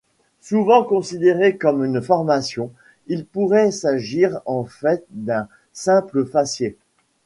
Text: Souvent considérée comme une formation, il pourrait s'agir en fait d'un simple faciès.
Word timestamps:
Souvent 0.41 0.83
considérée 0.83 1.57
comme 1.57 1.85
une 1.85 2.01
formation, 2.01 2.71
il 3.05 3.23
pourrait 3.23 3.69
s'agir 3.69 4.41
en 4.47 4.63
fait 4.65 5.05
d'un 5.11 5.47
simple 5.73 6.25
faciès. 6.25 6.73